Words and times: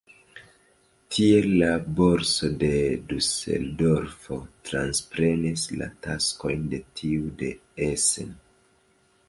Tiel 1.15 1.47
la 1.63 1.67
borso 1.99 2.49
je 2.63 2.71
Duseldorfo 3.11 4.39
transprenis 4.71 5.69
la 5.83 5.91
taskojn 6.07 6.67
de 6.75 6.83
tiu 7.03 7.31
de 7.43 7.53
Essen. 7.93 8.37